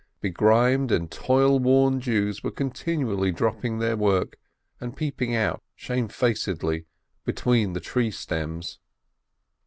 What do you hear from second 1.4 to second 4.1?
worn Jews were continually dropping their